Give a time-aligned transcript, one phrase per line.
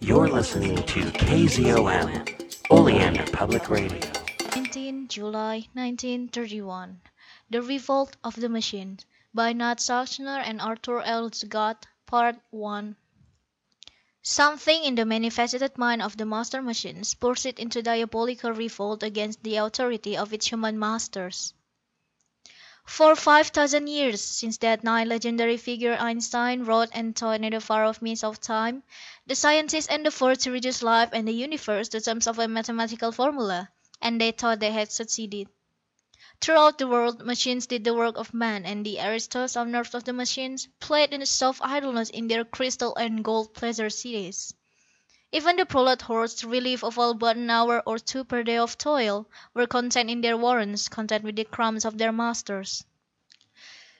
[0.00, 4.00] You're listening to KZOM, Oleander Public Radio.
[4.54, 7.00] 19 July 1931
[7.50, 11.30] The Revolt of the Machines by Nat Schachner and Arthur L.
[11.30, 12.94] Zagat Part 1
[14.22, 19.42] Something in the many-faceted mind of the Master Machine spurs it into diabolical revolt against
[19.42, 21.54] the authority of its human masters.
[22.88, 27.60] For five thousand years, since that night legendary figure Einstein wrote and taught in the
[27.60, 28.82] far off mists of time,
[29.26, 33.68] the scientists endeavored to reduce life and the universe to terms of a mathematical formula,
[34.00, 35.48] and they thought they had succeeded.
[36.40, 40.12] Throughout the world, machines did the work of man, and the aristos, owners of the
[40.12, 44.54] machines, played in soft idleness in their crystal and gold pleasure cities.
[45.30, 48.78] Even the prolet hordes, relieved of all but an hour or two per day of
[48.78, 52.82] toil, were content in their warrens, content with the crumbs of their masters.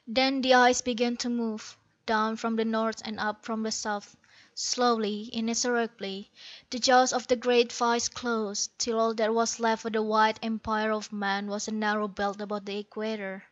[0.06, 4.16] Then the ice began to move, down from the north and up from the south.
[4.54, 6.30] Slowly, inexorably,
[6.70, 10.38] the jaws of the great vise closed, till all that was left of the wide
[10.42, 13.44] empire of man was a narrow belt about the equator.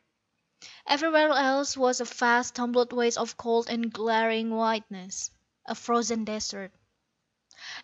[0.86, 5.30] Everywhere else was a vast tumbled waste of cold and glaring whiteness,
[5.66, 6.72] a frozen desert.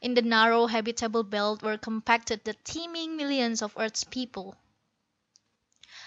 [0.01, 4.55] In the narrow habitable belt were compacted the teeming millions of Earth's people.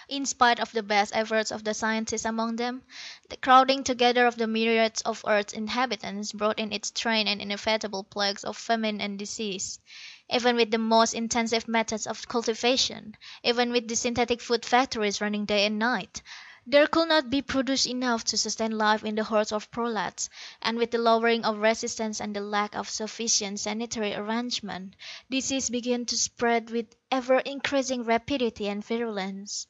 [0.08, 2.82] In spite of the best efforts of the scientists among them,
[3.28, 8.02] the crowding together of the myriads of Earth's inhabitants brought in its train and inevitable
[8.04, 9.78] plagues of famine and disease.
[10.30, 15.44] Even with the most intensive methods of cultivation, even with the synthetic food factories running
[15.44, 16.22] day and night,
[16.66, 20.28] there could not be produced enough to sustain life in the hordes of prolats,
[20.60, 24.96] and with the lowering of resistance and the lack of sufficient sanitary arrangement,
[25.30, 29.68] disease began to spread with ever increasing rapidity and virulence.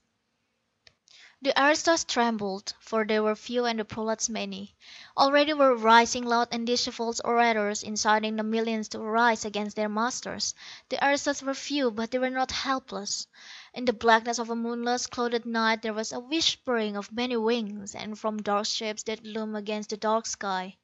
[1.42, 4.74] The aristos trembled, for they were few and the prolats many.
[5.18, 10.54] Already were rising loud and dishevelled orators inciting the millions to arise against their masters.
[10.88, 13.26] The aristos were few, but they were not helpless.
[13.78, 17.94] In the blackness of a moonless, clouded night there was a whispering of many wings,
[17.94, 20.78] and from dark shapes that loomed against the dark sky,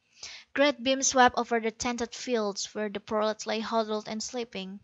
[0.53, 4.81] great beams swept over the tented fields where the prolats lay huddled and sleeping.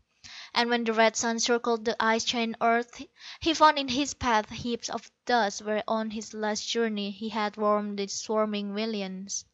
[0.55, 3.03] And when the red sun circled the ice chained earth,
[3.41, 7.59] he found in his path heaps of dust where on his last journey he had
[7.59, 9.45] warmed the swarming millions.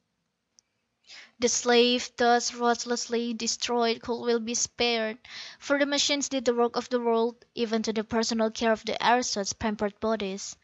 [1.41, 5.19] The slave, thus ruthlessly destroyed, could well be spared,
[5.59, 8.85] for the machines did the work of the world, even to the personal care of
[8.85, 10.57] the aristos' pampered bodies.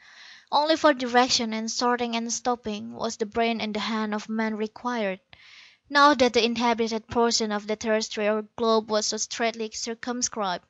[0.53, 4.57] Only for direction and sorting and stopping was the brain and the hand of man
[4.57, 5.19] required.
[5.89, 10.65] Now that the inhabited portion of the terrestrial globe was so straitly circumscribed,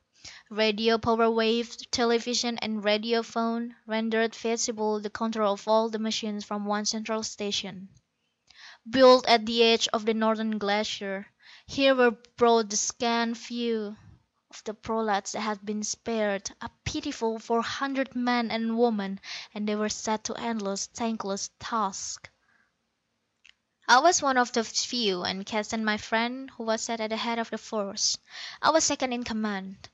[0.49, 6.65] radio power wave, television, and radiophone rendered feasible the control of all the machines from
[6.65, 7.91] one central station.
[8.89, 11.27] Built at the edge of the northern glacier,
[11.67, 13.95] here were brought the scant few
[14.51, 19.21] of the prolats that had been spared, a pitiful four hundred men and women,
[19.53, 22.31] and they were set to endless, thankless tasks.
[23.87, 27.19] I was one of those few, and Keston, my friend, who was set at the
[27.19, 28.17] head of the force.
[28.63, 29.91] I was second in command.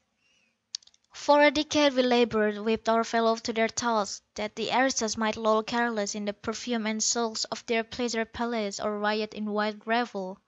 [1.18, 5.38] For a decade we labored, whipped our fellows to their tasks, that the aristos might
[5.38, 9.86] loll careless in the perfume and silks of their pleasure palace or riot in wild
[9.86, 10.38] revel,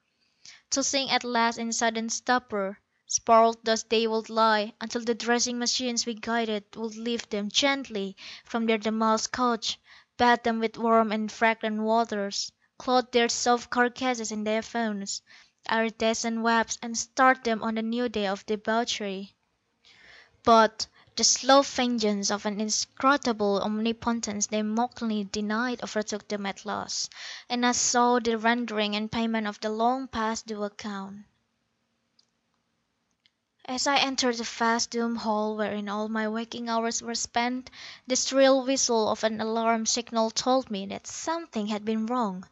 [0.68, 5.58] to sink at last in sudden stupor, sprawled thus they would lie, until the dressing
[5.58, 8.14] machines we guided would lift them gently
[8.44, 9.78] from their damask couch,
[10.18, 15.22] bathe them with warm and fragrant waters clothe their soft carcasses in their diaphones,
[15.72, 19.34] iridescent webs, and start them on the new day of debauchery.
[20.44, 27.12] But the slow vengeance of an inscrutable omnipotence they mockingly denied overtook them at last,
[27.48, 31.24] and I saw the rendering and payment of the long past due account.
[33.64, 37.68] As I entered the vast doom hall wherein all my waking hours were spent,
[38.06, 42.48] the shrill whistle of an alarm signal told me that something had been wrong.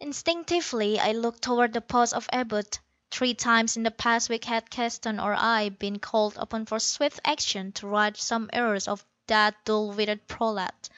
[0.00, 2.78] Instinctively I looked toward the post of Abud.
[3.10, 7.20] Three times in the past week had Keston or I been called upon for swift
[7.24, 10.90] action to right some errors of that dull witted prolat.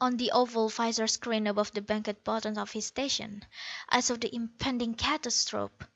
[0.00, 3.44] On the oval visor screen above the banquet buttons of his station,
[3.88, 5.86] I saw the impending catastrophe.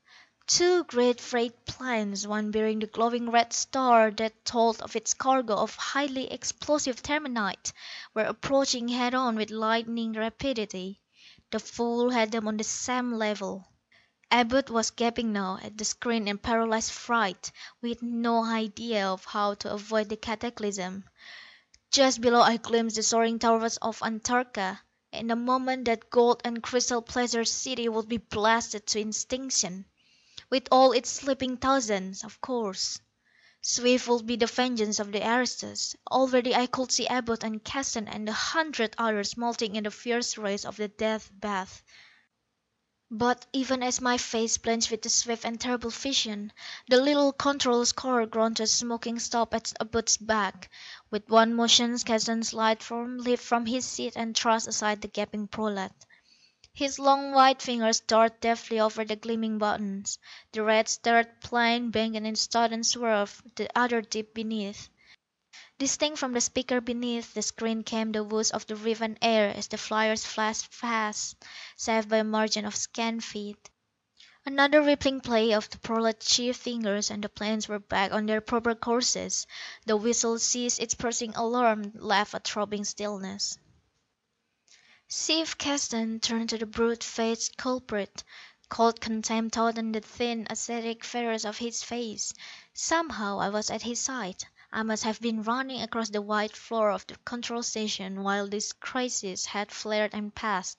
[0.47, 5.55] Two great freight planes, one bearing the glowing red star that told of its cargo
[5.57, 7.73] of highly explosive terminite,
[8.13, 11.01] were approaching head on with lightning rapidity.
[11.51, 13.67] The fool had them on the same level.
[14.29, 17.49] Abud was gaping now at the screen in paralyzed fright,
[17.81, 21.05] with no idea of how to avoid the cataclysm.
[21.91, 24.81] Just below I glimpsed the soaring towers of Antarcha.
[25.13, 29.85] In a moment that gold and crystal pleasure city would be blasted to extinction.
[30.49, 32.99] With all its sleeping thousands, of course.
[33.61, 35.95] Swift would be the vengeance of the aristos.
[36.11, 40.37] Already I could see Abud and Keston and a hundred others melting in the fierce
[40.37, 41.81] rays of the Death Bath.
[43.09, 46.51] But even as my face blanched with the swift and terrible vision,
[46.89, 50.69] the little control car ground to a smoking stop at Abud's back.
[51.09, 55.47] With one motion Keston's lithe form leaped from his seat and thrust aside the gaping
[55.47, 55.93] prolat.
[56.73, 60.19] His long white fingers darted deftly over the gleaming buttons.
[60.51, 64.89] The red starred plane banked in a sudden swerve, the other deep beneath.
[65.79, 69.67] Distinct from the speaker beneath the screen came the whoosh of the riven air as
[69.67, 71.35] the fliers flashed past,
[71.75, 73.69] save by a margin of scant feet.
[74.43, 78.41] Another rippling play of the prolat's chive fingers and the planes were back on their
[78.41, 79.45] proper courses.
[79.85, 83.59] The whistle ceased its piercing alarm, left a throbbing stillness.
[85.09, 88.23] Chief Keston turned to the brute faced culprit.
[88.67, 92.33] Cold contempt on the thin, ascetic features of his face.
[92.73, 94.43] Somehow I was at his side.
[94.71, 98.73] I must have been running across the white floor of the control station while this
[98.73, 100.77] crisis had flared and passed.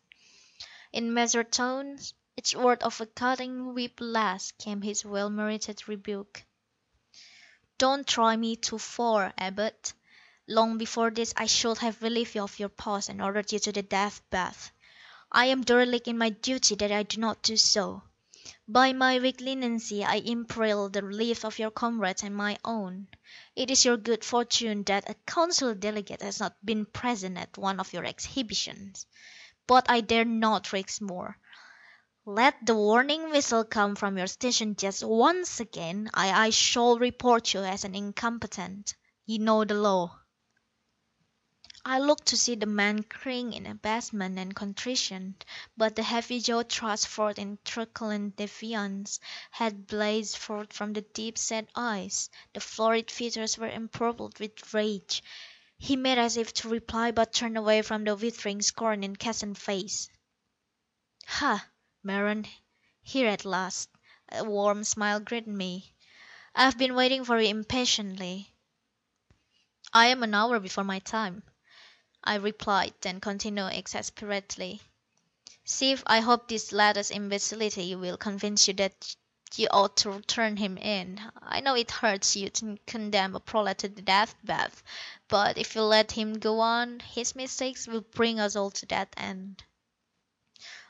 [0.92, 6.44] In measured tones, each word of a cutting whip lash, came his well merited rebuke.
[7.78, 9.92] "Don't try me too far, Abud.
[10.46, 13.72] Long before this I should have relieved you of your post and ordered you to
[13.72, 14.70] the Death Bath.
[15.32, 18.02] I am derelict in my duty that I do not do so.
[18.66, 23.08] By my weak leniency I imperil the lives of your comrades and my own.
[23.54, 27.78] It is your good fortune that a Council delegate has not been present at one
[27.78, 29.04] of your exhibitions.
[29.66, 31.36] But I dare not risk more.
[32.24, 37.52] Let the warning whistle come from your station just once again, and I shall report
[37.52, 38.94] you as an incompetent.
[39.26, 40.18] You know the law."
[41.84, 45.36] I looked to see the man cringe in abasement and contrition,
[45.76, 49.20] but the heavy jaw thrust forth in truculent defiance,
[49.52, 55.22] had blazed forth from the deep set eyes, the florid features were empurpled with rage.
[55.78, 59.58] He made as if to reply, but turned away from the withering scorn in Keston's
[59.60, 60.10] face.
[61.26, 61.68] "Ha,
[62.02, 62.46] Meron,
[63.02, 63.88] here at last!"
[64.30, 65.94] A warm smile greeted me.
[66.54, 68.52] "I've been waiting for you impatiently."
[69.92, 71.44] "I am an hour before my time.
[72.24, 74.82] I replied, then continued exasperately:
[75.64, 79.14] "Chief, I hope this latest imbecility will convince you that
[79.54, 81.20] you ought to turn him in.
[81.40, 84.34] I know it hurts you to condemn a prolat to the Death
[85.28, 89.14] but if you let him go on, his mistakes will bring us all to that
[89.16, 89.62] end."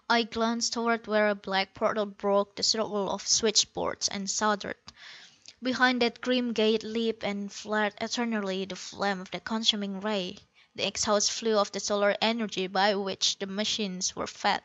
[0.09, 4.79] I glanced toward where a black portal broke the circle of switchboards and shuddered.
[5.63, 10.39] Behind that grim gate leaped and flared eternally the flame of the consuming ray
[10.75, 14.63] the exhaust flue of the solar energy by which the machines were fed.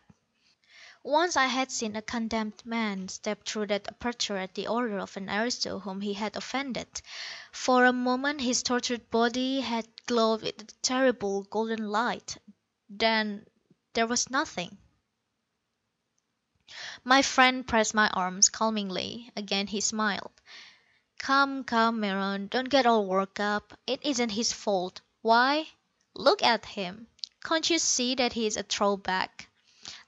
[1.02, 5.18] Once I had seen a condemned man step through that aperture at the order of
[5.18, 6.88] an aristo whom he had offended.
[7.52, 12.38] For a moment his tortured body had glowed with a terrible golden light.
[12.90, 13.46] Then
[13.94, 14.78] there was nothing.
[17.04, 19.32] My friend pressed my arm calmingly.
[19.36, 20.32] Again he smiled.
[21.18, 23.74] "Come, come, Meron, don't get all worked up.
[23.88, 25.02] It isn't his fault.
[25.22, 25.68] Why?
[26.16, 27.08] Look at him.
[27.44, 29.50] Can't you see that he is a throwback,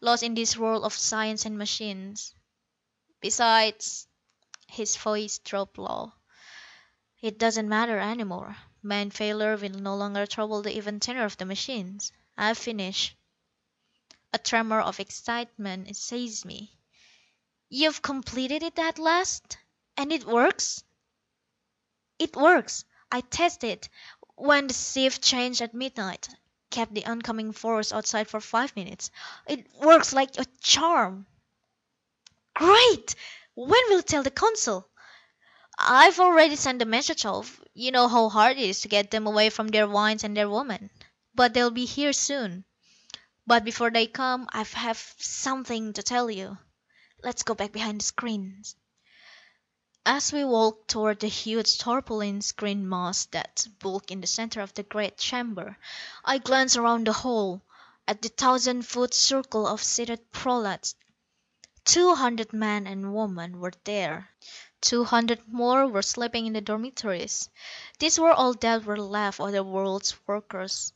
[0.02, 2.36] lost in this world of science and machines?
[3.22, 4.08] Besides,"
[4.68, 6.14] his voice dropped low,
[7.22, 8.56] "it doesn't matter any more.
[8.84, 12.12] Man failure will no longer trouble the even tenor of the machines.
[12.38, 13.16] I've finished."
[14.32, 16.78] A tremor of excitement seized me.
[17.68, 19.58] "You've completed it at last?
[19.98, 20.84] And it works?"
[22.20, 22.86] "It works.
[23.12, 23.90] I tested.
[24.38, 26.28] When the shift changed at midnight,
[26.70, 29.10] kept the oncoming force outside for five minutes.
[29.48, 31.26] It works like a charm."
[32.54, 33.16] "Great!
[33.54, 34.90] When will you tell the Council?"
[35.80, 37.62] "I've already sent the message off.
[37.74, 40.50] You know how hard it is to get them away from their wines and their
[40.50, 40.90] women.
[41.34, 42.66] But they'll be here soon.
[43.48, 46.58] But before they come I have something to tell you.
[47.24, 48.76] Let's go back behind the screens."
[50.08, 54.72] As we walked toward the huge tarpaulin screened mass that bulked in the center of
[54.76, 55.80] the great chamber,
[56.24, 57.64] I glanced around the hall,
[58.08, 60.94] at the thousand foot circle of seated prolats.
[61.86, 64.30] Two hundred men and women were there.
[64.80, 67.50] Two hundred more were sleeping in the dormitories.
[67.98, 70.94] These were all that were left of the world's workers.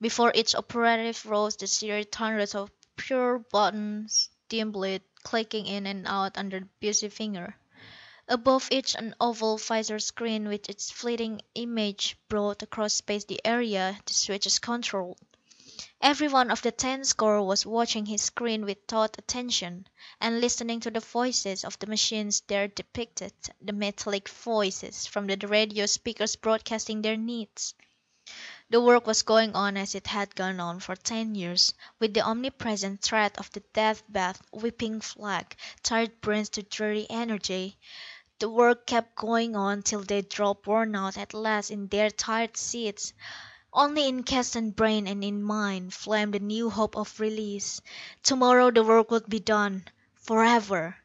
[0.00, 6.36] Before each operative rose the serried hundreds of pure buttons, dimly clicking in and out
[6.36, 7.54] under the busy finger.
[8.32, 13.98] Above each an oval visor screen with its fleeting image brought across space the area
[14.06, 15.18] the switches controlled.
[16.00, 19.88] Every one of the ten score was watching his screen with taut attention,
[20.20, 25.36] and listening to the voices of the machines there depicted, the metallic voices from the
[25.48, 27.74] radio speakers broadcasting their needs.
[28.68, 32.20] The work was going on as it had gone on for ten years, with the
[32.20, 37.76] omnipresent threat of the Death Bath whipping flag tired brains to dreary energy.
[38.40, 42.56] The work kept going on till they dropped worn out at last in their tired
[42.56, 43.12] seats.
[43.70, 47.82] Only in Keston's brain and in mine flamed the new hope of release.
[48.22, 50.96] Tomorrow the work would be done forever.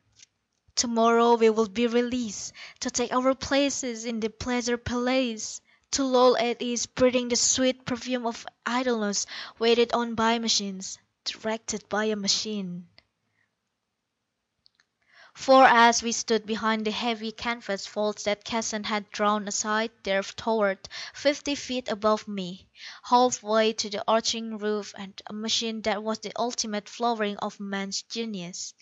[0.75, 5.59] Tomorrow we would be released, to take our places in the Pleasure Palace,
[5.91, 9.25] to loll at ease breathing the sweet perfume of idleness,
[9.59, 12.87] waited on by machines, directed by a machine.
[15.37, 20.23] For as we stood behind the heavy canvas folds that Keston had drawn aside, there
[20.23, 22.69] towered, fifty feet above me,
[23.03, 24.93] half way to the arching roof,
[25.27, 28.73] a machine that was the ultimate flowering of man's genius.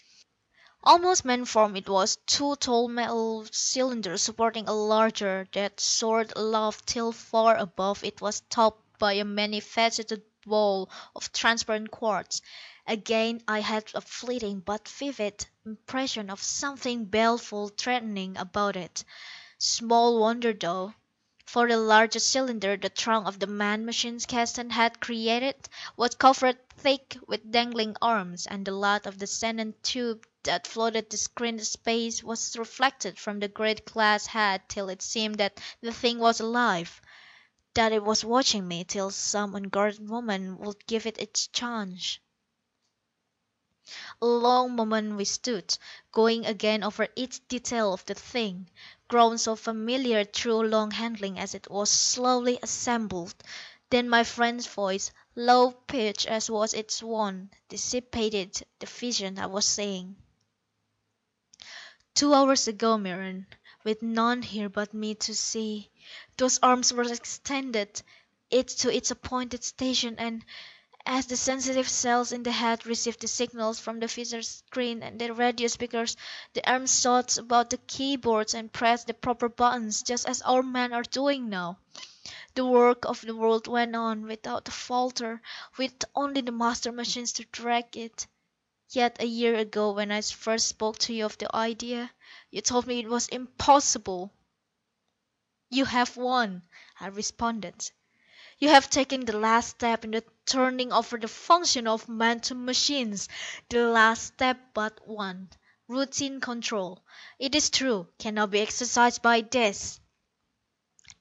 [0.83, 6.85] Almost man form it was, two tall metal cylinders supporting a larger, that soared aloft
[6.85, 12.43] till far above it was topped by a many faceted wall of transparent quartz.
[12.85, 19.05] Again I had a fleeting but vivid impression of something baleful threatening about it.
[19.57, 20.93] Small wonder though,
[21.45, 25.55] for the largest cylinder, the trunk of the man machine Keston had created,
[25.95, 31.09] was covered thick with dangling arms, and the light of the xenon tube that flooded
[31.09, 35.93] the screened space was reflected from the great glass head till it seemed that the
[35.93, 36.99] thing was alive,
[37.75, 42.19] that it was watching me till some unguarded moment would give it its chance.
[44.21, 45.77] A long moment we stood,
[46.13, 48.69] going again over each detail of the thing,
[49.09, 53.35] grown so familiar through long handling as it was slowly assembled.
[53.89, 59.67] Then my friend's voice, low pitched as was its wont, dissipated the vision I was
[59.67, 60.15] seeing.
[62.15, 63.47] Two hours ago, Meron,
[63.83, 65.91] with none here but me to see,
[66.37, 68.01] those arms were extended,
[68.49, 70.45] each to its appointed station, and
[71.05, 75.19] as the sensitive cells in the head received the signals from the visor screen and
[75.19, 76.15] the radio speakers,
[76.53, 80.93] the arms sought about the keyboards and pressed the proper buttons, just as our men
[80.93, 81.77] are doing now.
[82.55, 85.41] The work of the world went on without a falter,
[85.77, 88.27] with only the master machines to direct it.
[88.89, 92.11] Yet a year ago when I first spoke to you of the idea,
[92.49, 94.31] you told me it was impossible."
[95.69, 96.61] "You have won,"
[96.99, 97.91] I responded.
[98.63, 102.55] You have taken the last step in the turning over the function of men to
[102.55, 103.27] machines,
[103.67, 105.49] the last step but one.
[105.89, 107.03] Routine control,
[107.37, 109.99] it is true, cannot be exercised by this.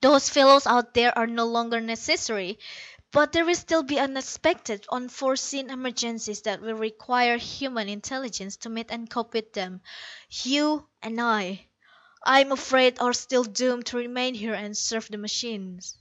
[0.00, 2.60] Those fellows out there are no longer necessary,
[3.10, 8.86] but there will still be unexpected, unforeseen emergencies that will require human intelligence to meet
[8.88, 9.80] and cope with them.
[10.44, 11.66] You and I,
[12.22, 15.98] I am afraid, are still doomed to remain here and serve the machines.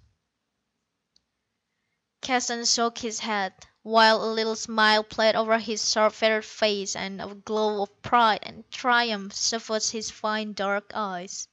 [2.23, 3.51] Keston shook his head,
[3.81, 8.39] while a little smile played over his sharp featured face and a glow of pride
[8.43, 11.47] and triumph suffused his fine dark eyes.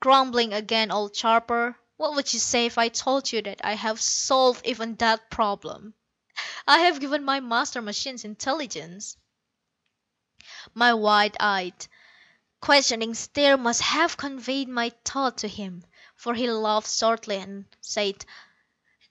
[0.00, 1.78] "Grumbling again, old Sharper!
[1.96, 5.94] What would you say if I told you that I have solved even that problem?
[6.66, 9.16] I have given my master machines intelligence."
[10.74, 11.86] My wide eyed,
[12.60, 15.84] questioning stare must have conveyed my thought to him,
[16.16, 18.26] for he laughed shortly and said.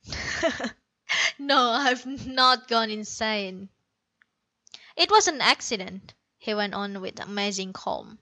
[1.39, 3.69] No, I've not gone insane.
[4.95, 8.19] It was an accident," he went on with amazing calm.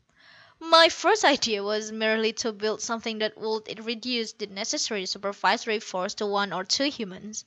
[0.59, 6.15] "My first idea was merely to build something that would reduce the necessary supervisory force
[6.15, 7.45] to one or two humans.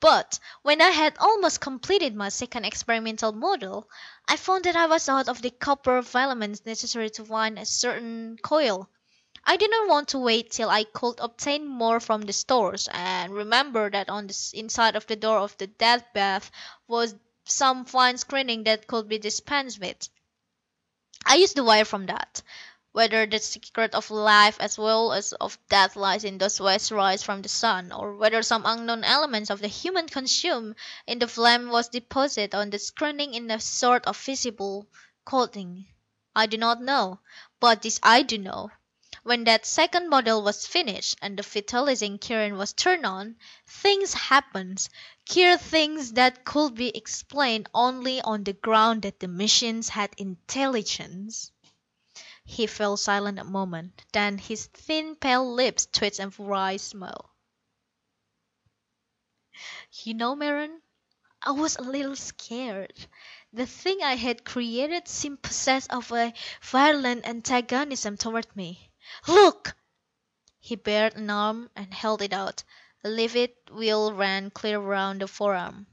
[0.00, 3.90] But when I had almost completed my second experimental model,
[4.28, 8.38] I found that I was out of the copper filaments necessary to wind a certain
[8.42, 8.88] coil.
[9.48, 13.32] I did not want to wait till I could obtain more from the stores, and
[13.32, 16.50] remember that on the inside of the door of the Death Bath
[16.88, 20.08] was some fine screening that could be dispensed with.
[21.24, 22.42] I used the wire from that.
[22.90, 27.22] Whether the secret of life as well as of death lies in those waste rays
[27.22, 30.74] from the sun, or whether some unknown element of the human consumed
[31.06, 34.88] in the flame was deposited on the screening in a sort of visible
[35.24, 35.86] coating,
[36.34, 37.20] I do not know.
[37.60, 38.70] But this I do know.
[39.26, 43.34] When that second model was finished, and the vitalizing current was turned on,
[43.66, 44.88] things happened,
[45.28, 51.50] queer things that could be explained only on the ground that the machines had intelligence."
[52.44, 57.34] He fell silent a moment, then his thin pale lips twitched a wry smile.
[60.04, 60.82] "You know, Meron,"
[61.42, 63.08] I was a little scared.
[63.52, 68.85] The thing I had created seemed possessed of a violent antagonism toward me.
[69.28, 69.76] "Look!"
[70.58, 72.64] He bared an arm and held it out.
[73.04, 75.86] A livid weal ran clear around the forearm.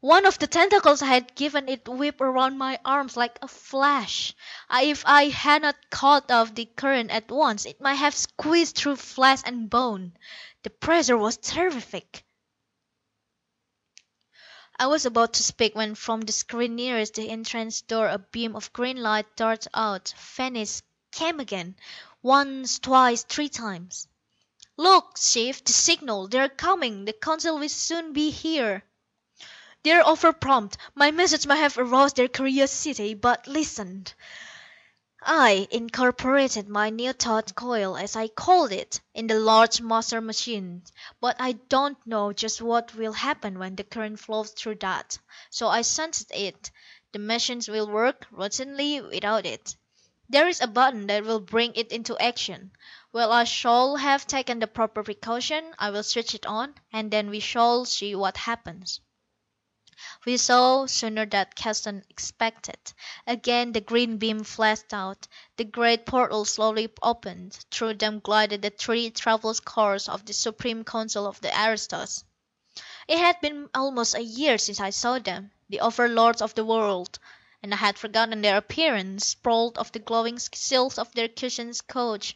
[0.00, 4.34] One of the tentacles had given it whip around my arm like a flash.
[4.72, 8.96] If I had not cut off the current at once it might have squeezed through
[8.96, 10.16] flesh and bone.
[10.62, 12.24] The pressure was terrific.
[14.78, 18.56] I was about to speak when from the screen nearest the entrance door a beam
[18.56, 21.76] of green light darted out, vanished, came again
[22.22, 24.06] once, twice, three times.
[24.76, 26.28] "Look, Chief, the signal!
[26.28, 27.04] They're coming!
[27.04, 28.84] The Council will soon be here!"
[29.82, 30.76] "They're over prompt.
[30.94, 34.06] My message may have aroused their curiosity, but listen.
[35.22, 40.82] I incorporated my new thought coil, as I called it, in the large master machine,
[41.20, 45.18] but I don't know just what will happen when the current flows through that.
[45.50, 46.70] So I sensed it.
[47.12, 49.76] The machine will work routinely without it.
[50.32, 52.70] There is a button that will bring it into action.
[53.10, 57.30] When I shall have taken the proper precaution, I will switch it on, and then
[57.30, 59.00] we shall see what happens."
[60.24, 62.78] We saw, sooner than Keston expected.
[63.26, 65.26] Again the green beam flashed out.
[65.56, 67.58] The great portals slowly opened.
[67.72, 72.22] Through them glided the three travel cars of the Supreme Council of the Aristos.
[73.08, 77.18] It had been almost a year since I saw them, the overlords of the world,
[77.62, 79.26] and I had forgotten their appearance.
[79.26, 82.34] Sprawled on the glowing silks of their cushioned couches,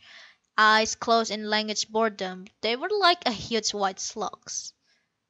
[0.59, 4.73] eyes closed in languid boredom, they were like a huge white slugs.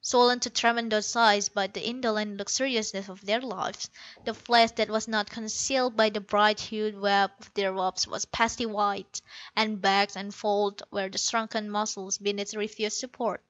[0.01, 3.89] Swollen to tremendous size by the indolent luxuriousness of their lives,
[4.23, 8.25] the flesh that was not concealed by the bright hued web of their robes was
[8.25, 9.21] pasty white,
[9.55, 13.41] and bags and folds where the shrunken muscles beneath refused support.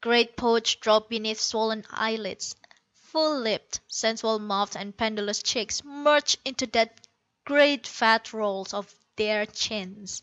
[0.00, 2.56] Great pouches dropped beneath swollen eyelids.
[3.12, 6.88] Full lipped, sensual mouths and pendulous cheeks merged into the
[7.44, 10.22] great fat rolls of their chins.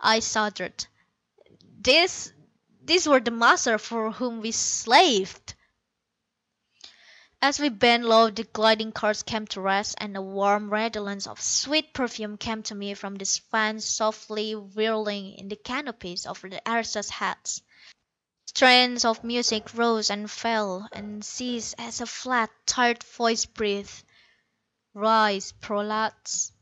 [0.00, 0.86] I shuddered.
[1.78, 2.32] This
[2.82, 5.54] these were the masters for whom we slaved!
[7.42, 11.42] As we bent low the gliding cars came to rest, and a warm redolence of
[11.42, 16.62] sweet perfume came to me from the fans softly whirling in the canopies over the
[16.66, 17.60] Aristos' heads.
[18.56, 24.04] Strains of music rose and fell, and ceased as a flat, tired voice breathed,
[24.94, 26.52] "Rise, prolats."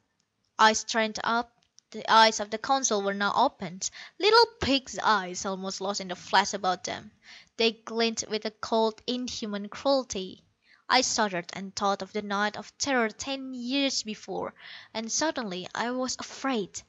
[0.58, 1.52] I strained up.
[1.90, 6.16] The eyes of the Council were now opened, little pig's eyes almost lost in the
[6.16, 7.12] flesh about them.
[7.58, 10.46] They glinted with a cold, inhuman cruelty.
[10.88, 14.54] I shuddered and thought of the night of terror ten years before,
[14.94, 16.80] and suddenly I was afraid,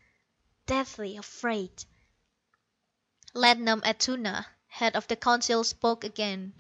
[0.66, 1.84] deathly afraid.
[3.36, 6.52] Ladnom Atuna, head of the Council, spoke again.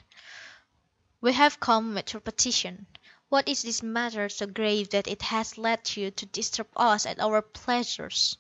[1.19, 2.85] "We have come with your petition.
[3.29, 7.19] What is this matter so grave that it has led you to disturb us at
[7.19, 8.37] our pleasures?"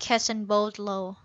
[0.00, 1.18] Keston bowed low.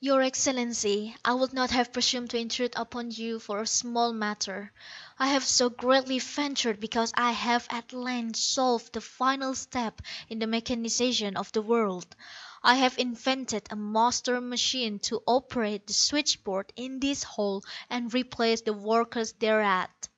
[0.00, 4.72] "Your Excellency, I would not have presumed to intrude upon you for a small matter.
[5.18, 10.00] I have so greatly ventured because I have at length solved the final step
[10.30, 12.16] in the mechanization of the world.
[12.62, 18.60] I have invented a master machine to operate the switchboard in this hall and replace
[18.60, 20.08] the workers thereat.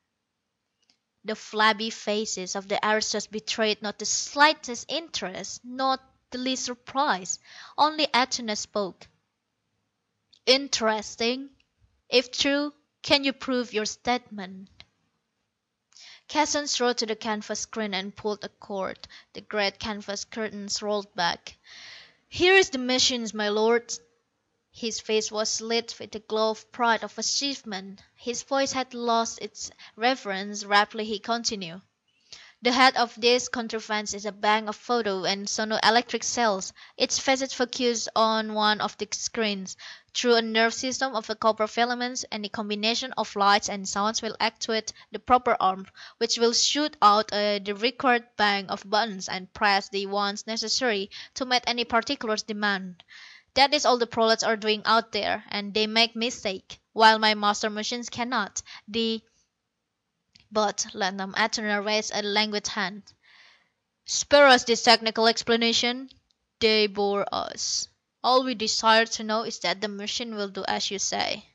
[1.23, 6.01] The flabby faces of the Aristos betrayed not the slightest interest, not
[6.31, 7.39] the least surprise.
[7.77, 9.07] Only Atuna spoke.
[10.45, 11.49] "Interesting.
[12.09, 14.69] If true, can you prove your statement?"
[16.27, 19.07] Keston strode to the canvas screen and pulled a cord.
[19.31, 21.57] The great canvas curtains rolled back.
[22.35, 23.93] "Here is the machine, my lord."
[24.71, 28.01] His face was lit with the glow of pride of achievement.
[28.15, 30.65] His voice had lost its reverence.
[30.65, 31.83] Rapidly he continued.
[32.63, 36.71] "The head of this contrivance is a bank of photo and sono-electric cells.
[36.97, 39.75] Each facet focuses on one of the screens.
[40.13, 44.93] Through a nerve system of copper filaments any combination of lights and sounds will actuate
[45.11, 45.87] the proper arm,
[46.19, 51.11] which will shoot out uh, the required bank of buttons and press the ones necessary
[51.33, 53.03] to meet any particular demand.
[53.55, 57.33] That is all the prolats are doing out there, and they make mistakes, while my
[57.33, 58.61] master machines cannot.
[58.87, 59.21] The
[60.53, 63.11] But Ladnom Atuna raised a languid hand.
[64.05, 66.11] "Spare us this technical explanation.
[66.59, 67.87] They bore us.
[68.23, 71.49] All we desire to know is that the machine will do as you say."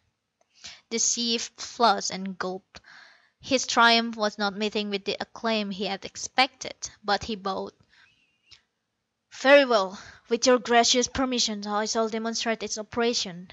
[0.90, 2.80] The chief flushed and gulped.
[3.40, 7.74] His triumph was not meeting with the acclaim he had expected, but he bowed.
[9.30, 10.02] "Very well.
[10.28, 13.52] With your gracious permission I shall demonstrate its operation."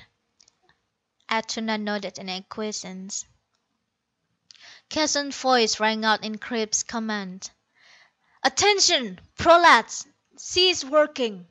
[1.29, 3.25] Atuna nodded in acquiescence.
[4.88, 7.50] Keston's voice rang out in crisp command.
[8.43, 10.06] "Attention, prolats!
[10.38, 11.48] Cease working!"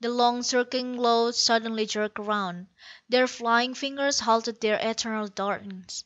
[0.00, 2.68] The long circling globe suddenly jerked around.
[3.10, 6.04] Their flying fingers halted their eternal dance.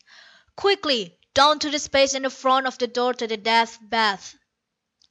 [0.57, 1.17] "Quickly!
[1.33, 4.35] Down to the space in the front of the door to the Death Bath!"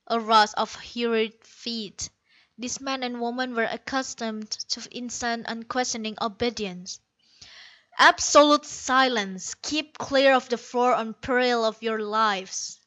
[0.07, 2.09] A rush of hurried feet.
[2.57, 6.99] These men and women were accustomed to instant, unquestioning obedience.
[8.01, 9.55] "Absolute silence!
[9.55, 12.79] Keep clear of the floor on peril of your lives!"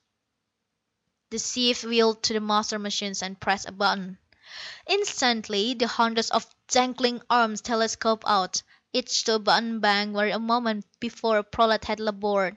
[1.29, 4.17] The chief wheeled to the master machine and pressed a button.
[4.87, 8.63] Instantly the hundreds of dangling arms telescoped out,
[8.95, 12.57] each to a button bank where a moment before a prolat had labored.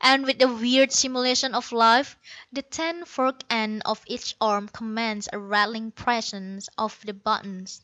[0.00, 2.16] And with a weird simulation of life,
[2.50, 7.80] the ten forked ends of each arm commenced a rattling pressing of the buttons.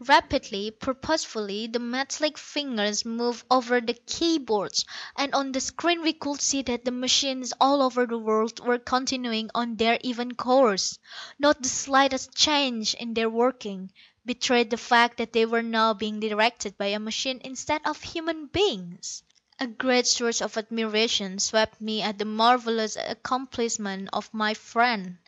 [0.00, 6.40] Rapidly, purposefully, the metallic fingers moved over the keyboards, and on the screen we could
[6.40, 10.98] see that the machines all over the world were continuing on their even course.
[11.38, 13.92] Not the slightest change in their working
[14.24, 18.46] betrayed the fact that they were now being directed by a machine instead of human
[18.46, 19.22] beings.
[19.60, 25.18] A great surge of admiration swept me at the marvellous accomplishment of my friend.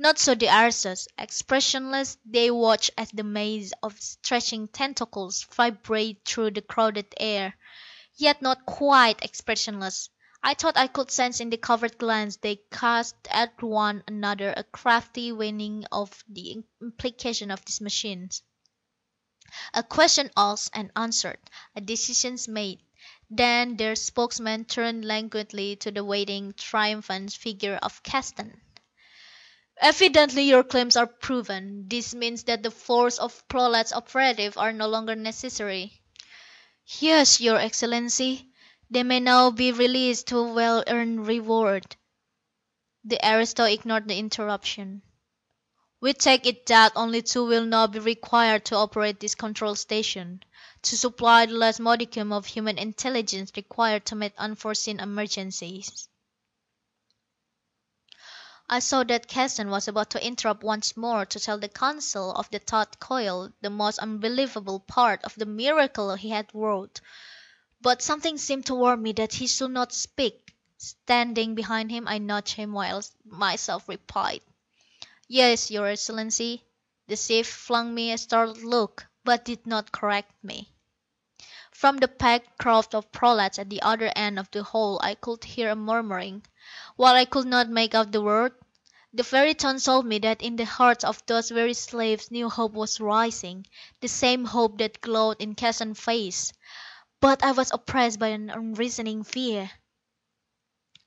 [0.00, 1.08] Not so the aristos.
[1.18, 7.56] Expressionless they watched as the maze of stretching tentacles vibrated through the crowded air.
[8.14, 10.08] Yet not quite expressionless.
[10.40, 14.62] I thought I could sense in the covert glance they cast at one another a
[14.62, 18.42] crafty weighing of the implications of these machines.
[19.74, 21.40] A question asked and answered,
[21.74, 22.80] a decision made.
[23.30, 28.60] Then their spokesman turned languidly to the waiting, triumphant figure of Keston.
[29.80, 31.86] "Evidently your claims are proven.
[31.86, 36.02] This means that the force of prolats operatives are no longer necessary."
[36.98, 38.48] "Yes, your Excellency.
[38.90, 41.94] They may now be released to a well earned reward."
[43.04, 45.02] The aristo ignored the interruption.
[46.00, 50.42] "We take it that only two will now be required to operate this control station
[50.82, 56.08] to supply the last modicum of human intelligence required to meet unforeseen emergencies."
[58.70, 62.50] I saw that Keston was about to interrupt once more to tell the Council of
[62.50, 67.00] the thought coil the most unbelievable part of the miracle he had wrought.
[67.80, 70.54] But something seemed to warn me that he should not speak.
[70.76, 74.42] Standing behind him I nudged him while myself replied.
[75.28, 76.62] "Yes, your Excellency."
[77.06, 80.74] The chief flung me a startled look, but did not correct me.
[81.70, 85.44] From the packed crowd of prolats at the other end of the hall I could
[85.44, 86.44] hear a murmuring.
[86.96, 88.52] While I could not make out the word,
[89.14, 92.72] the very tone told me that in the hearts of those very slaves new hope
[92.72, 93.66] was rising,
[94.00, 96.52] the same hope that glowed in Keston's face.
[97.20, 99.70] But I was oppressed by an unreasoning fear.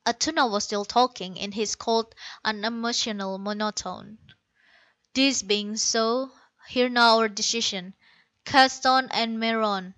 [0.03, 4.17] Atuna was still talking, in his cold, unemotional monotone.
[5.13, 6.31] "This being so,
[6.69, 7.93] hear now our decision.
[8.45, 9.93] Keston and Meron,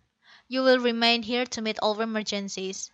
[0.49, 2.91] you will remain here to meet all emergencies.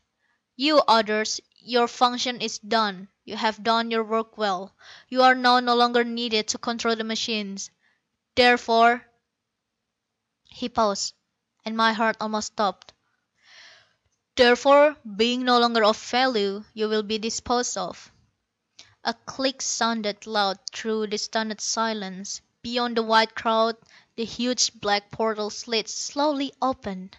[0.56, 3.08] You others, your function is done.
[3.26, 4.74] You have done your work well.
[5.10, 7.70] You are now no longer needed to control the machines.
[8.36, 9.06] Therefore"
[10.46, 11.14] He paused,
[11.66, 12.94] and my heart almost stopped.
[14.36, 18.12] "Therefore, being no longer of value, you will be disposed of."
[19.04, 22.42] A click sounded loud through the stunned silence.
[22.62, 23.78] Beyond the white crowd
[24.16, 27.12] the huge black portal slid slowly open.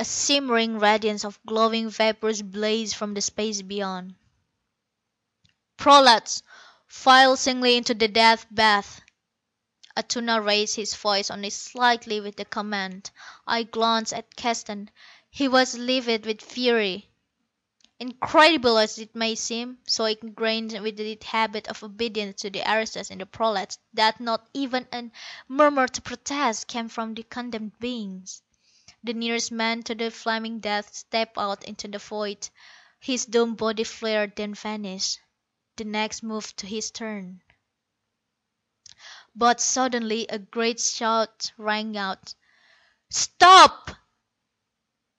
[0.00, 4.14] A shimmering radiance of glowing vapors blazed from the space beyond.
[5.76, 6.44] "Prolats,
[6.86, 9.00] file singly into the Death Bath!"
[9.96, 13.10] Atuna raised his voice only slightly with the command.
[13.44, 14.88] I glanced at Keston.
[15.30, 17.10] He was livid with fury.
[17.98, 23.10] Incredible as it may seem, so ingrained was the habit of obedience to the aristos
[23.10, 25.10] in the prolats that not even a
[25.48, 28.42] murmur to protest came from the condemned beings.
[29.04, 32.48] The nearest man to the flaming death stepped out into the void.
[32.98, 35.20] His doomed body flared, then vanished.
[35.76, 37.42] The next moved to his turn.
[39.36, 42.34] But suddenly a great shout rang out.
[43.10, 43.90] "Stop!"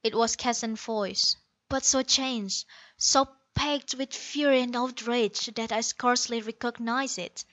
[0.04, 1.38] It was Keston's voice,
[1.70, 2.66] but so changed,
[2.98, 7.46] so packed with fury and outrage, that I scarcely recognized it.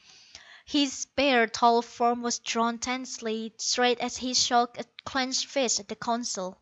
[0.68, 5.86] His spare, tall form was drawn tensely straight as he shook a clenched fist at
[5.86, 6.60] the Council.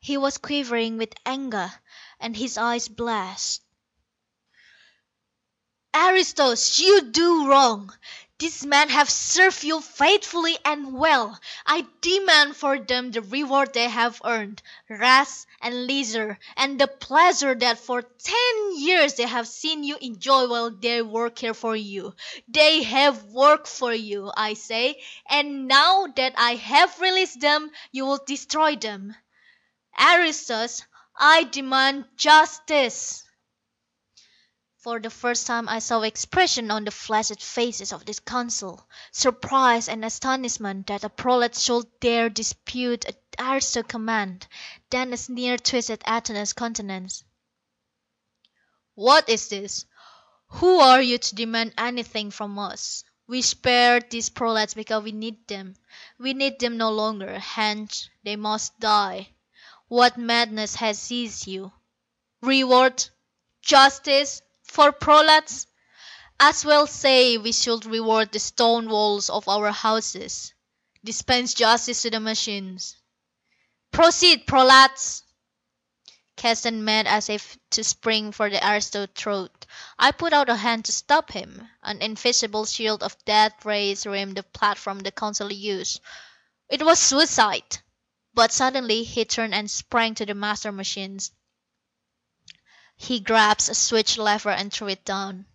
[0.00, 1.72] He was quivering with anger,
[2.20, 3.62] and his eyes blazed.
[5.94, 7.96] "Aristos, you do wrong!
[8.38, 11.38] These men have served you faithfully and well.
[11.66, 17.54] I demand for them the reward they have earned rest and leisure, and the pleasure
[17.54, 22.14] that for ten years they have seen you enjoy while they work here for you.
[22.48, 28.06] They have worked for you, I say, and now that I have released them you
[28.06, 29.14] will destroy them.
[30.00, 30.82] Aristos,
[31.14, 33.27] I demand justice!"
[34.78, 39.88] For the first time I saw expression on the flaccid faces of this Council surprise
[39.88, 44.46] and astonishment that a prolat should dare dispute a aristo command,
[44.90, 47.24] then a sneer twisted Atuna's countenance.
[48.94, 49.84] "What is this?
[50.46, 53.02] Who are you to demand anything from us?
[53.26, 55.74] We spare these prolats because we need them.
[56.18, 59.34] We need them no longer, hence they must die.
[59.88, 61.72] What madness has seized you?
[62.42, 63.08] Reward?
[63.60, 64.40] Justice?
[64.68, 65.66] For prolats?
[66.38, 70.52] As well say we should reward the stone walls of our houses.
[71.02, 72.94] Dispense justice to the machines.
[73.90, 75.22] Proceed, prolats!"
[76.36, 79.66] Keston made as if to spring for the aristo's throat.
[79.98, 81.68] I put out a hand to stop him.
[81.82, 86.00] An invisible shield of death rays rimmed the platform the Council used.
[86.68, 87.78] It was suicide!
[88.34, 91.32] But suddenly he turned and sprang to the master machines.
[93.00, 95.46] He grasped a switch lever and threw it down.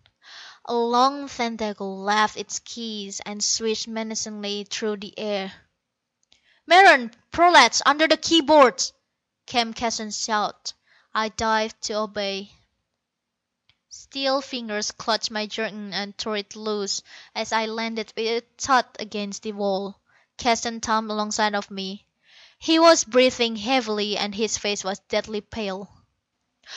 [0.64, 5.52] A long tentacle left its keys and swished menacingly through the air.
[6.66, 7.10] "Meron!
[7.30, 8.94] Prolats under the keyboards!"
[9.44, 10.72] came Keston's shout.
[11.12, 12.50] I dived to obey.
[13.90, 17.02] Steel fingers clutched my jerkin and tore it loose
[17.34, 20.00] as I landed with a thud against the wall.
[20.38, 22.06] Keston thumped alongside of me.
[22.58, 26.03] He was breathing heavily and his face was deadly pale.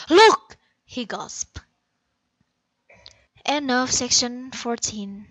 [0.10, 1.62] "Look!" he gasped.
[3.45, 5.26] End of Section 14